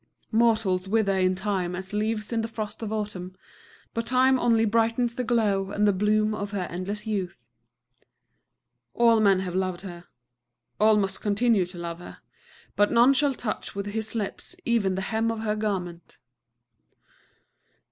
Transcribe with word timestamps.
Mortals 0.31 0.87
wither 0.87 1.15
in 1.19 1.35
Time 1.35 1.75
as 1.75 1.93
leaves 1.93 2.33
in 2.33 2.41
the 2.41 2.47
frost 2.47 2.81
of 2.81 2.91
autumn; 2.91 3.35
but 3.93 4.07
Time 4.07 4.39
only 4.39 4.65
brightens 4.65 5.13
the 5.13 5.23
glow 5.23 5.69
and 5.69 5.87
the 5.87 5.93
bloom 5.93 6.33
of 6.33 6.49
her 6.53 6.63
endless 6.71 7.05
youth. 7.05 7.51
All 8.95 9.19
men 9.19 9.41
have 9.41 9.53
loved 9.53 9.81
her; 9.81 10.05
all 10.79 10.97
must 10.97 11.21
continue 11.21 11.67
to 11.67 11.77
love 11.77 11.99
her. 11.99 12.17
But 12.75 12.91
none 12.91 13.13
shall 13.13 13.35
touch 13.35 13.75
with 13.75 13.85
his 13.85 14.15
lips 14.15 14.55
even 14.65 14.95
the 14.95 15.01
hem 15.01 15.29
of 15.31 15.41
her 15.41 15.55
garment. 15.55 16.17